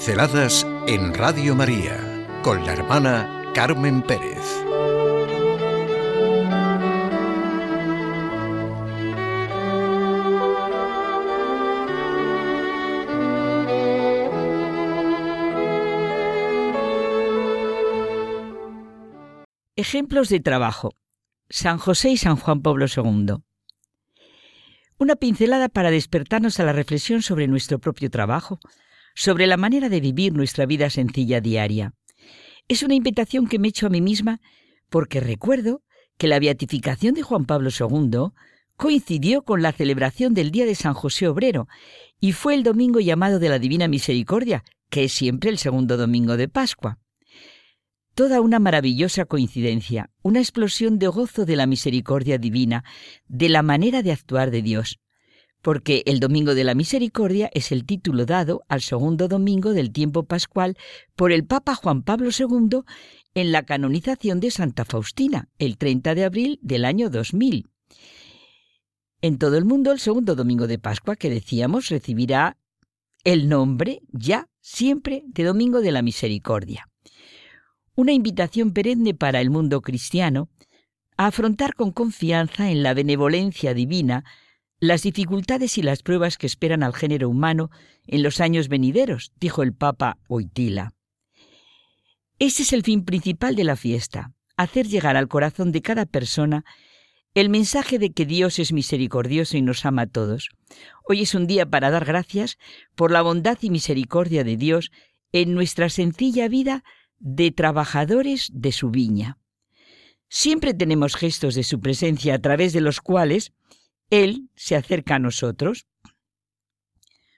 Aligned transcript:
Pinceladas 0.00 0.66
en 0.86 1.12
Radio 1.12 1.54
María 1.54 2.26
con 2.42 2.64
la 2.64 2.72
hermana 2.72 3.52
Carmen 3.54 4.00
Pérez. 4.00 4.38
Ejemplos 19.76 20.30
de 20.30 20.40
trabajo. 20.40 20.94
San 21.50 21.76
José 21.76 22.12
y 22.12 22.16
San 22.16 22.36
Juan 22.36 22.62
Pablo 22.62 22.86
II. 22.86 23.34
Una 24.96 25.16
pincelada 25.16 25.68
para 25.68 25.90
despertarnos 25.90 26.58
a 26.58 26.64
la 26.64 26.72
reflexión 26.72 27.20
sobre 27.20 27.48
nuestro 27.48 27.78
propio 27.78 28.08
trabajo, 28.08 28.60
sobre 29.20 29.46
la 29.46 29.58
manera 29.58 29.90
de 29.90 30.00
vivir 30.00 30.32
nuestra 30.32 30.64
vida 30.64 30.88
sencilla 30.88 31.42
diaria. 31.42 31.92
Es 32.68 32.82
una 32.82 32.94
invitación 32.94 33.48
que 33.48 33.58
me 33.58 33.68
echo 33.68 33.86
a 33.86 33.90
mí 33.90 34.00
misma 34.00 34.40
porque 34.88 35.20
recuerdo 35.20 35.82
que 36.16 36.26
la 36.26 36.38
beatificación 36.38 37.12
de 37.12 37.20
Juan 37.20 37.44
Pablo 37.44 37.68
II 37.68 38.32
coincidió 38.78 39.42
con 39.42 39.60
la 39.60 39.72
celebración 39.72 40.32
del 40.32 40.50
Día 40.50 40.64
de 40.64 40.74
San 40.74 40.94
José 40.94 41.28
Obrero 41.28 41.68
y 42.18 42.32
fue 42.32 42.54
el 42.54 42.62
domingo 42.62 42.98
llamado 42.98 43.38
de 43.38 43.50
la 43.50 43.58
Divina 43.58 43.88
Misericordia, 43.88 44.64
que 44.88 45.04
es 45.04 45.12
siempre 45.12 45.50
el 45.50 45.58
segundo 45.58 45.98
domingo 45.98 46.38
de 46.38 46.48
Pascua. 46.48 46.98
Toda 48.14 48.40
una 48.40 48.58
maravillosa 48.58 49.26
coincidencia, 49.26 50.08
una 50.22 50.38
explosión 50.38 50.98
de 50.98 51.08
gozo 51.08 51.44
de 51.44 51.56
la 51.56 51.66
misericordia 51.66 52.38
divina, 52.38 52.84
de 53.28 53.50
la 53.50 53.62
manera 53.62 54.02
de 54.02 54.12
actuar 54.12 54.50
de 54.50 54.62
Dios 54.62 54.98
porque 55.62 56.02
el 56.06 56.20
Domingo 56.20 56.54
de 56.54 56.64
la 56.64 56.74
Misericordia 56.74 57.50
es 57.52 57.72
el 57.72 57.84
título 57.84 58.26
dado 58.26 58.62
al 58.68 58.80
segundo 58.80 59.28
domingo 59.28 59.72
del 59.72 59.92
tiempo 59.92 60.24
pascual 60.24 60.76
por 61.16 61.32
el 61.32 61.44
Papa 61.44 61.74
Juan 61.74 62.02
Pablo 62.02 62.30
II 62.36 62.80
en 63.34 63.52
la 63.52 63.62
canonización 63.64 64.40
de 64.40 64.50
Santa 64.50 64.84
Faustina, 64.84 65.48
el 65.58 65.76
30 65.76 66.14
de 66.14 66.24
abril 66.24 66.58
del 66.62 66.84
año 66.84 67.10
2000. 67.10 67.68
En 69.22 69.38
todo 69.38 69.58
el 69.58 69.66
mundo, 69.66 69.92
el 69.92 70.00
segundo 70.00 70.34
domingo 70.34 70.66
de 70.66 70.78
Pascua, 70.78 71.16
que 71.16 71.28
decíamos, 71.28 71.88
recibirá 71.88 72.56
el 73.22 73.48
nombre 73.48 74.00
ya 74.12 74.48
siempre 74.60 75.24
de 75.26 75.44
Domingo 75.44 75.82
de 75.82 75.92
la 75.92 76.00
Misericordia. 76.00 76.88
Una 77.94 78.12
invitación 78.12 78.72
perenne 78.72 79.12
para 79.12 79.42
el 79.42 79.50
mundo 79.50 79.82
cristiano 79.82 80.48
a 81.18 81.26
afrontar 81.26 81.74
con 81.74 81.92
confianza 81.92 82.70
en 82.70 82.82
la 82.82 82.94
benevolencia 82.94 83.74
divina 83.74 84.24
las 84.80 85.02
dificultades 85.02 85.76
y 85.76 85.82
las 85.82 86.02
pruebas 86.02 86.38
que 86.38 86.46
esperan 86.46 86.82
al 86.82 86.94
género 86.94 87.28
humano 87.28 87.70
en 88.06 88.22
los 88.22 88.40
años 88.40 88.68
venideros, 88.68 89.32
dijo 89.38 89.62
el 89.62 89.74
Papa 89.74 90.18
Oitila. 90.26 90.94
Ese 92.38 92.62
es 92.62 92.72
el 92.72 92.82
fin 92.82 93.04
principal 93.04 93.54
de 93.54 93.64
la 93.64 93.76
fiesta, 93.76 94.32
hacer 94.56 94.88
llegar 94.88 95.18
al 95.18 95.28
corazón 95.28 95.70
de 95.70 95.82
cada 95.82 96.06
persona 96.06 96.64
el 97.34 97.50
mensaje 97.50 97.98
de 97.98 98.12
que 98.12 98.24
Dios 98.24 98.58
es 98.58 98.72
misericordioso 98.72 99.56
y 99.56 99.62
nos 99.62 99.84
ama 99.84 100.02
a 100.02 100.06
todos. 100.06 100.48
Hoy 101.04 101.20
es 101.20 101.34
un 101.34 101.46
día 101.46 101.66
para 101.66 101.90
dar 101.90 102.06
gracias 102.06 102.56
por 102.96 103.12
la 103.12 103.22
bondad 103.22 103.58
y 103.60 103.70
misericordia 103.70 104.42
de 104.42 104.56
Dios 104.56 104.90
en 105.32 105.54
nuestra 105.54 105.90
sencilla 105.90 106.48
vida 106.48 106.82
de 107.18 107.50
trabajadores 107.52 108.50
de 108.52 108.72
su 108.72 108.90
viña. 108.90 109.38
Siempre 110.28 110.74
tenemos 110.74 111.14
gestos 111.14 111.54
de 111.54 111.62
su 111.62 111.80
presencia 111.80 112.34
a 112.34 112.38
través 112.38 112.72
de 112.72 112.80
los 112.80 113.00
cuales 113.00 113.52
él 114.10 114.50
se 114.56 114.76
acerca 114.76 115.14
a 115.14 115.18
nosotros. 115.20 115.86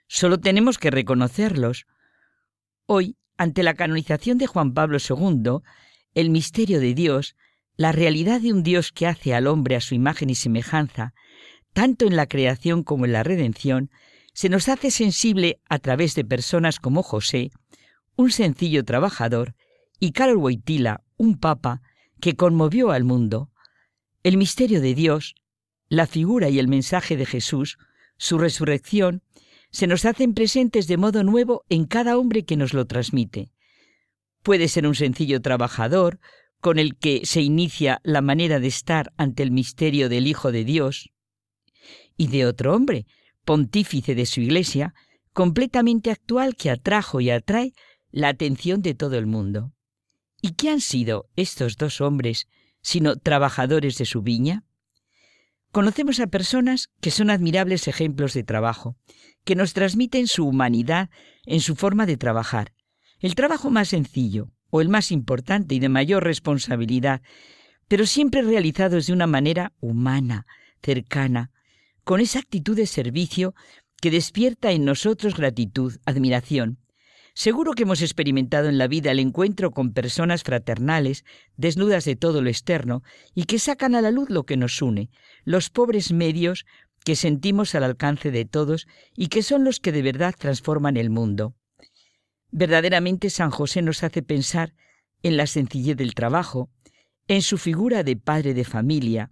Solo 0.08 0.40
tenemos 0.40 0.78
que 0.78 0.90
reconocerlos. 0.90 1.86
Hoy, 2.86 3.16
ante 3.36 3.62
la 3.62 3.74
canonización 3.74 4.38
de 4.38 4.46
Juan 4.46 4.74
Pablo 4.74 4.98
II, 4.98 5.60
el 6.14 6.30
misterio 6.30 6.80
de 6.80 6.94
Dios, 6.94 7.36
la 7.76 7.92
realidad 7.92 8.40
de 8.40 8.52
un 8.52 8.62
Dios 8.62 8.92
que 8.92 9.06
hace 9.06 9.34
al 9.34 9.46
hombre 9.46 9.76
a 9.76 9.80
su 9.80 9.94
imagen 9.94 10.30
y 10.30 10.34
semejanza, 10.34 11.14
tanto 11.72 12.06
en 12.06 12.16
la 12.16 12.26
creación 12.26 12.82
como 12.82 13.06
en 13.06 13.12
la 13.12 13.22
redención, 13.22 13.90
se 14.34 14.48
nos 14.48 14.68
hace 14.68 14.90
sensible 14.90 15.60
a 15.68 15.78
través 15.78 16.14
de 16.14 16.24
personas 16.24 16.80
como 16.80 17.02
José, 17.02 17.50
un 18.16 18.30
sencillo 18.30 18.84
trabajador, 18.84 19.54
y 19.98 20.12
Carol 20.12 20.36
Wojtyla, 20.38 21.02
un 21.16 21.38
papa, 21.38 21.80
que 22.20 22.34
conmovió 22.34 22.90
al 22.90 23.04
mundo. 23.04 23.50
El 24.22 24.36
misterio 24.36 24.80
de 24.80 24.94
Dios, 24.94 25.34
la 25.92 26.06
figura 26.06 26.48
y 26.48 26.58
el 26.58 26.68
mensaje 26.68 27.18
de 27.18 27.26
Jesús, 27.26 27.76
su 28.16 28.38
resurrección, 28.38 29.20
se 29.70 29.86
nos 29.86 30.06
hacen 30.06 30.32
presentes 30.32 30.86
de 30.86 30.96
modo 30.96 31.22
nuevo 31.22 31.66
en 31.68 31.84
cada 31.84 32.16
hombre 32.16 32.46
que 32.46 32.56
nos 32.56 32.72
lo 32.72 32.86
transmite. 32.86 33.50
Puede 34.42 34.68
ser 34.68 34.86
un 34.86 34.94
sencillo 34.94 35.42
trabajador, 35.42 36.18
con 36.62 36.78
el 36.78 36.96
que 36.96 37.26
se 37.26 37.42
inicia 37.42 38.00
la 38.04 38.22
manera 38.22 38.58
de 38.58 38.68
estar 38.68 39.12
ante 39.18 39.42
el 39.42 39.50
misterio 39.50 40.08
del 40.08 40.26
Hijo 40.26 40.50
de 40.50 40.64
Dios, 40.64 41.10
y 42.16 42.28
de 42.28 42.46
otro 42.46 42.74
hombre, 42.74 43.04
pontífice 43.44 44.14
de 44.14 44.24
su 44.24 44.40
Iglesia, 44.40 44.94
completamente 45.34 46.10
actual 46.10 46.56
que 46.56 46.70
atrajo 46.70 47.20
y 47.20 47.28
atrae 47.28 47.74
la 48.10 48.28
atención 48.28 48.80
de 48.80 48.94
todo 48.94 49.18
el 49.18 49.26
mundo. 49.26 49.74
¿Y 50.40 50.52
qué 50.52 50.70
han 50.70 50.80
sido 50.80 51.28
estos 51.36 51.76
dos 51.76 52.00
hombres 52.00 52.48
sino 52.80 53.16
trabajadores 53.16 53.98
de 53.98 54.06
su 54.06 54.22
viña? 54.22 54.64
Conocemos 55.72 56.20
a 56.20 56.26
personas 56.26 56.90
que 57.00 57.10
son 57.10 57.30
admirables 57.30 57.88
ejemplos 57.88 58.34
de 58.34 58.44
trabajo, 58.44 58.94
que 59.44 59.56
nos 59.56 59.72
transmiten 59.72 60.28
su 60.28 60.46
humanidad 60.46 61.08
en 61.46 61.60
su 61.60 61.76
forma 61.76 62.04
de 62.04 62.18
trabajar. 62.18 62.74
El 63.20 63.34
trabajo 63.34 63.70
más 63.70 63.88
sencillo, 63.88 64.52
o 64.68 64.82
el 64.82 64.90
más 64.90 65.10
importante 65.10 65.74
y 65.74 65.78
de 65.78 65.88
mayor 65.88 66.24
responsabilidad, 66.24 67.22
pero 67.88 68.04
siempre 68.04 68.42
realizados 68.42 69.06
de 69.06 69.14
una 69.14 69.26
manera 69.26 69.72
humana, 69.80 70.46
cercana, 70.82 71.50
con 72.04 72.20
esa 72.20 72.40
actitud 72.40 72.76
de 72.76 72.86
servicio 72.86 73.54
que 74.02 74.10
despierta 74.10 74.72
en 74.72 74.84
nosotros 74.84 75.34
gratitud, 75.34 75.96
admiración, 76.04 76.81
Seguro 77.34 77.72
que 77.72 77.84
hemos 77.84 78.02
experimentado 78.02 78.68
en 78.68 78.76
la 78.76 78.88
vida 78.88 79.10
el 79.10 79.18
encuentro 79.18 79.70
con 79.70 79.92
personas 79.92 80.42
fraternales, 80.42 81.24
desnudas 81.56 82.04
de 82.04 82.14
todo 82.14 82.42
lo 82.42 82.50
externo, 82.50 83.02
y 83.34 83.44
que 83.44 83.58
sacan 83.58 83.94
a 83.94 84.02
la 84.02 84.10
luz 84.10 84.28
lo 84.28 84.44
que 84.44 84.58
nos 84.58 84.82
une, 84.82 85.08
los 85.44 85.70
pobres 85.70 86.12
medios 86.12 86.66
que 87.04 87.16
sentimos 87.16 87.74
al 87.74 87.84
alcance 87.84 88.30
de 88.30 88.44
todos 88.44 88.86
y 89.16 89.28
que 89.28 89.42
son 89.42 89.64
los 89.64 89.80
que 89.80 89.92
de 89.92 90.02
verdad 90.02 90.34
transforman 90.38 90.96
el 90.96 91.10
mundo. 91.10 91.54
Verdaderamente 92.50 93.30
San 93.30 93.50
José 93.50 93.82
nos 93.82 94.02
hace 94.04 94.22
pensar 94.22 94.74
en 95.22 95.36
la 95.36 95.46
sencillez 95.46 95.96
del 95.96 96.14
trabajo, 96.14 96.70
en 97.28 97.42
su 97.42 97.56
figura 97.56 98.02
de 98.02 98.16
padre 98.16 98.52
de 98.52 98.64
familia. 98.64 99.30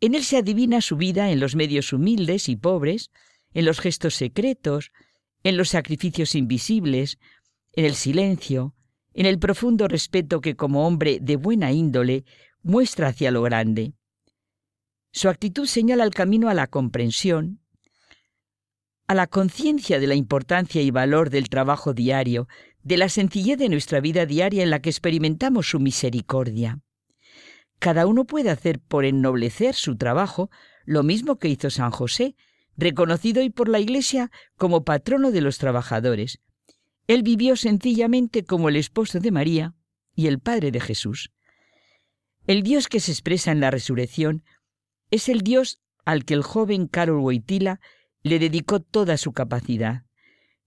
En 0.00 0.14
él 0.14 0.24
se 0.24 0.36
adivina 0.36 0.80
su 0.80 0.96
vida 0.96 1.30
en 1.30 1.38
los 1.38 1.54
medios 1.54 1.92
humildes 1.92 2.48
y 2.48 2.56
pobres, 2.56 3.10
en 3.52 3.64
los 3.64 3.80
gestos 3.80 4.16
secretos, 4.16 4.90
en 5.44 5.56
los 5.56 5.68
sacrificios 5.68 6.34
invisibles, 6.34 7.18
en 7.72 7.84
el 7.84 7.94
silencio, 7.94 8.74
en 9.12 9.26
el 9.26 9.38
profundo 9.38 9.86
respeto 9.86 10.40
que 10.40 10.56
como 10.56 10.86
hombre 10.86 11.18
de 11.20 11.36
buena 11.36 11.70
índole 11.70 12.24
muestra 12.62 13.08
hacia 13.08 13.30
lo 13.30 13.42
grande. 13.42 13.92
Su 15.12 15.28
actitud 15.28 15.66
señala 15.66 16.02
el 16.02 16.10
camino 16.10 16.48
a 16.48 16.54
la 16.54 16.66
comprensión, 16.66 17.60
a 19.06 19.14
la 19.14 19.26
conciencia 19.26 20.00
de 20.00 20.06
la 20.06 20.14
importancia 20.14 20.82
y 20.82 20.90
valor 20.90 21.30
del 21.30 21.48
trabajo 21.48 21.92
diario, 21.92 22.48
de 22.82 22.96
la 22.96 23.08
sencillez 23.08 23.58
de 23.58 23.68
nuestra 23.68 24.00
vida 24.00 24.26
diaria 24.26 24.62
en 24.62 24.70
la 24.70 24.80
que 24.80 24.90
experimentamos 24.90 25.68
su 25.68 25.78
misericordia. 25.78 26.80
Cada 27.78 28.06
uno 28.06 28.24
puede 28.24 28.50
hacer 28.50 28.80
por 28.80 29.04
ennoblecer 29.04 29.74
su 29.74 29.96
trabajo 29.96 30.50
lo 30.84 31.02
mismo 31.02 31.38
que 31.38 31.48
hizo 31.48 31.70
San 31.70 31.90
José, 31.90 32.34
reconocido 32.76 33.40
hoy 33.40 33.50
por 33.50 33.68
la 33.68 33.80
Iglesia 33.80 34.30
como 34.56 34.84
patrono 34.84 35.30
de 35.30 35.40
los 35.40 35.58
trabajadores. 35.58 36.40
Él 37.06 37.22
vivió 37.22 37.56
sencillamente 37.56 38.44
como 38.44 38.68
el 38.68 38.76
esposo 38.76 39.20
de 39.20 39.30
María 39.30 39.74
y 40.14 40.26
el 40.26 40.38
Padre 40.38 40.70
de 40.70 40.80
Jesús. 40.80 41.30
El 42.46 42.62
Dios 42.62 42.88
que 42.88 43.00
se 43.00 43.12
expresa 43.12 43.52
en 43.52 43.60
la 43.60 43.70
resurrección 43.70 44.44
es 45.10 45.28
el 45.28 45.42
Dios 45.42 45.80
al 46.04 46.24
que 46.24 46.34
el 46.34 46.42
joven 46.42 46.86
Carol 46.86 47.20
Wojtyla 47.20 47.80
le 48.22 48.38
dedicó 48.38 48.80
toda 48.80 49.16
su 49.16 49.32
capacidad. 49.32 50.02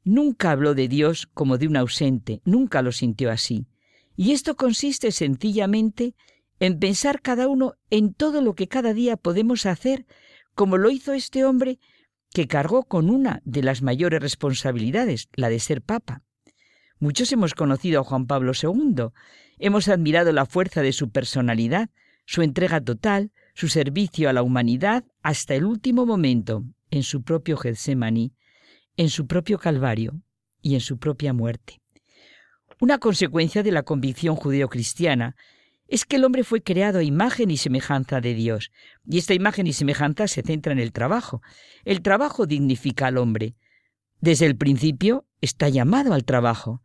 Nunca 0.03 0.51
habló 0.51 0.73
de 0.73 0.87
Dios 0.87 1.27
como 1.33 1.57
de 1.57 1.67
un 1.67 1.75
ausente, 1.75 2.41
nunca 2.45 2.81
lo 2.81 2.91
sintió 2.91 3.31
así. 3.31 3.67
Y 4.15 4.31
esto 4.31 4.55
consiste 4.55 5.11
sencillamente 5.11 6.15
en 6.59 6.79
pensar 6.79 7.21
cada 7.21 7.47
uno 7.47 7.75
en 7.89 8.13
todo 8.13 8.41
lo 8.41 8.55
que 8.55 8.67
cada 8.67 8.93
día 8.93 9.17
podemos 9.17 9.65
hacer, 9.65 10.05
como 10.55 10.77
lo 10.77 10.89
hizo 10.89 11.13
este 11.13 11.45
hombre 11.45 11.79
que 12.33 12.47
cargó 12.47 12.83
con 12.83 13.09
una 13.09 13.41
de 13.45 13.63
las 13.63 13.81
mayores 13.81 14.21
responsabilidades, 14.21 15.29
la 15.33 15.49
de 15.49 15.59
ser 15.59 15.81
papa. 15.81 16.23
Muchos 16.99 17.31
hemos 17.31 17.53
conocido 17.53 18.01
a 18.01 18.03
Juan 18.03 18.27
Pablo 18.27 18.53
II, 18.61 19.09
hemos 19.59 19.87
admirado 19.87 20.31
la 20.31 20.45
fuerza 20.45 20.81
de 20.81 20.93
su 20.93 21.09
personalidad, 21.09 21.89
su 22.25 22.41
entrega 22.41 22.81
total, 22.81 23.31
su 23.53 23.67
servicio 23.69 24.29
a 24.29 24.33
la 24.33 24.43
humanidad 24.43 25.05
hasta 25.21 25.55
el 25.55 25.65
último 25.65 26.05
momento, 26.05 26.63
en 26.91 27.03
su 27.03 27.23
propio 27.23 27.57
Getsemaní, 27.57 28.33
en 28.97 29.09
su 29.09 29.27
propio 29.27 29.59
Calvario. 29.59 30.21
y 30.59 30.73
en 30.73 30.81
su 30.81 30.97
propia 30.97 31.33
muerte. 31.33 31.79
Una 32.81 32.97
consecuencia 32.97 33.63
de 33.63 33.71
la 33.71 33.83
convicción 33.83 34.35
judeocristiana 34.35 35.35
es 35.87 36.05
que 36.05 36.17
el 36.17 36.25
hombre 36.25 36.43
fue 36.43 36.61
creado 36.61 36.99
a 36.99 37.03
imagen 37.03 37.49
y 37.49 37.57
semejanza 37.57 38.21
de 38.21 38.33
Dios, 38.33 38.71
y 39.05 39.17
esta 39.17 39.33
imagen 39.33 39.67
y 39.67 39.73
semejanza 39.73 40.27
se 40.27 40.41
centra 40.41 40.73
en 40.73 40.79
el 40.79 40.91
trabajo. 40.91 41.41
El 41.85 42.01
trabajo 42.01 42.45
dignifica 42.45 43.07
al 43.07 43.17
hombre. 43.17 43.55
Desde 44.19 44.45
el 44.45 44.57
principio 44.57 45.25
está 45.41 45.69
llamado 45.69 46.13
al 46.13 46.25
trabajo. 46.25 46.81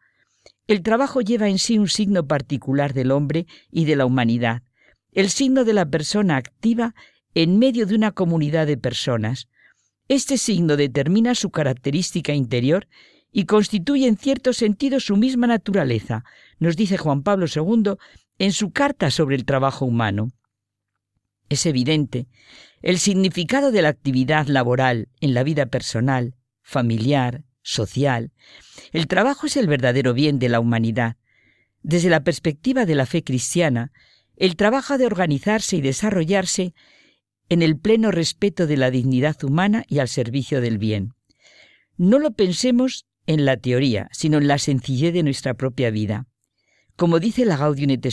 El 0.67 0.83
trabajo 0.83 1.21
lleva 1.21 1.49
en 1.49 1.59
sí 1.59 1.79
un 1.79 1.89
signo 1.89 2.27
particular 2.27 2.95
del 2.95 3.11
hombre 3.11 3.47
y 3.71 3.85
de 3.85 3.97
la 3.97 4.07
humanidad, 4.07 4.63
el 5.13 5.29
signo 5.31 5.65
de 5.65 5.73
la 5.73 5.87
persona 5.87 6.37
activa 6.37 6.95
en 7.35 7.59
medio 7.59 7.87
de 7.87 7.95
una 7.95 8.13
comunidad 8.13 8.67
de 8.67 8.77
personas. 8.77 9.49
Este 10.09 10.39
signo 10.39 10.77
determina 10.77 11.35
su 11.35 11.51
característica 11.51 12.33
interior 12.35 12.87
y 13.33 13.47
constituye 13.47 14.07
en 14.07 14.19
cierto 14.19 14.53
sentido 14.53 15.01
su 15.01 15.17
misma 15.17 15.47
naturaleza, 15.47 16.25
nos 16.59 16.77
dice 16.77 16.99
Juan 16.99 17.23
Pablo 17.23 17.47
II 17.53 17.95
en 18.39 18.53
su 18.53 18.73
carta 18.73 19.11
sobre 19.11 19.37
el 19.37 19.45
trabajo 19.45 19.85
humano. 19.85 20.31
Es 21.49 21.67
evidente, 21.67 22.27
el 22.81 22.99
significado 22.99 23.71
de 23.71 23.83
la 23.83 23.89
actividad 23.89 24.47
laboral 24.47 25.09
en 25.21 25.35
la 25.35 25.43
vida 25.43 25.67
personal, 25.67 26.35
familiar, 26.63 27.45
social. 27.63 28.33
El 28.93 29.07
trabajo 29.07 29.47
es 29.47 29.57
el 29.57 29.67
verdadero 29.67 30.15
bien 30.15 30.39
de 30.39 30.49
la 30.49 30.61
humanidad. 30.61 31.17
Desde 31.83 32.11
la 32.11 32.25
perspectiva 32.25 32.87
de 32.87 32.95
la 32.95 33.07
fe 33.07 33.23
cristiana, 33.23 33.93
el 34.37 34.57
trabajo 34.57 34.95
ha 34.95 34.99
de 34.99 35.07
organizarse 35.07 35.77
y 35.77 35.81
desarrollarse 35.81 36.75
en 37.49 37.63
el 37.63 37.79
pleno 37.79 38.11
respeto 38.11 38.67
de 38.67 38.77
la 38.77 38.91
dignidad 38.91 39.43
humana 39.45 39.85
y 39.89 39.99
al 39.99 40.09
servicio 40.09 40.61
del 40.61 40.79
bien. 40.79 41.13
No 41.97 42.19
lo 42.19 42.33
pensemos 42.33 43.07
en 43.27 43.45
la 43.45 43.57
teoría, 43.57 44.09
sino 44.13 44.39
en 44.39 44.49
la 44.49 44.59
sencillez 44.59 45.13
de 45.13 45.23
nuestra 45.23 45.55
propia 45.55 45.91
vida. 45.91 46.27
Como 46.97 47.19
dice 47.21 47.45
la 47.45 47.57
Gaudium 47.57 47.91
et 47.91 48.07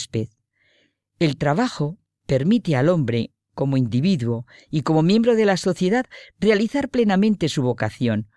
el 1.19 1.37
trabajo 1.37 1.97
permite 2.25 2.75
al 2.75 2.87
hombre, 2.87 3.31
como 3.53 3.75
individuo 3.75 4.45
y 4.69 4.83
como 4.83 5.03
miembro 5.03 5.35
de 5.35 5.45
la 5.45 5.57
sociedad, 5.57 6.05
realizar 6.39 6.87
plenamente 6.87 7.49
su 7.49 7.61
vocación, 7.61 8.29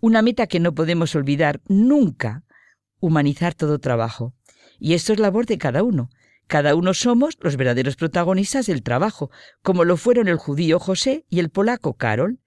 una 0.00 0.22
meta 0.22 0.46
que 0.46 0.60
no 0.60 0.74
podemos 0.74 1.14
olvidar 1.14 1.60
nunca, 1.68 2.42
humanizar 3.00 3.54
todo 3.54 3.78
trabajo. 3.78 4.34
Y 4.78 4.94
esto 4.94 5.12
es 5.12 5.18
labor 5.18 5.44
de 5.44 5.58
cada 5.58 5.82
uno. 5.82 6.08
Cada 6.46 6.74
uno 6.74 6.94
somos 6.94 7.36
los 7.40 7.56
verdaderos 7.56 7.96
protagonistas 7.96 8.66
del 8.66 8.82
trabajo, 8.82 9.30
como 9.62 9.84
lo 9.84 9.96
fueron 9.96 10.26
el 10.26 10.36
judío 10.36 10.78
José 10.78 11.26
y 11.28 11.38
el 11.38 11.50
polaco 11.50 11.94
Carol. 11.94 12.40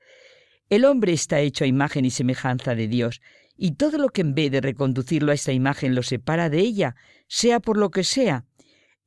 El 0.70 0.86
hombre 0.86 1.14
está 1.14 1.40
hecho 1.42 1.64
a 1.64 1.68
imagen 1.68 2.06
y 2.06 2.12
semejanza 2.12 2.74
de 2.74 2.88
Dios, 2.88 3.22
y 3.58 3.72
todo 3.72 3.98
lo 3.98 4.10
que 4.10 4.22
en 4.22 4.36
vez 4.36 4.52
de 4.52 4.62
reconducirlo 4.62 5.32
a 5.32 5.36
esta 5.36 5.54
imagen 5.54 5.96
lo 5.96 6.04
separa 6.04 6.50
de 6.50 6.60
ella, 6.60 6.96
sea 7.28 7.60
por 7.60 7.78
lo 7.78 7.90
que 7.90 8.04
sea, 8.04 8.46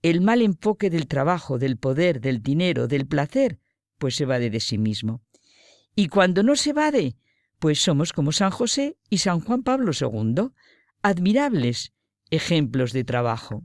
el 0.03 0.21
mal 0.21 0.43
enfoque 0.43 0.91
del 0.91 1.07
trabajo, 1.07 1.59
del 1.59 1.77
poder, 1.77 2.21
del 2.21 2.43
dinero, 2.43 2.87
del 2.87 3.07
placer, 3.07 3.59
pues 3.99 4.17
se 4.17 4.25
evade 4.25 4.51
de 4.51 4.61
sí 4.61 4.79
mismo. 4.79 5.23
Y 5.95 6.09
cuando 6.09 6.43
no 6.43 6.55
se 6.57 6.71
evade, 6.71 7.17
pues 7.59 7.81
somos 7.81 8.13
como 8.13 8.33
San 8.33 8.51
José 8.51 8.97
y 9.11 9.19
San 9.19 9.41
Juan 9.41 9.63
Pablo 9.63 9.91
II, 9.99 10.51
admirables 11.03 11.93
ejemplos 12.31 12.93
de 12.93 13.05
trabajo. 13.05 13.65